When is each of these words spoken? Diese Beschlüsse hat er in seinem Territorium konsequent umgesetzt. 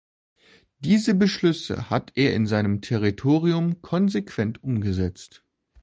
Diese 0.79 1.13
Beschlüsse 1.13 1.91
hat 1.91 2.13
er 2.15 2.33
in 2.33 2.47
seinem 2.47 2.81
Territorium 2.81 3.83
konsequent 3.83 4.63
umgesetzt. 4.63 5.43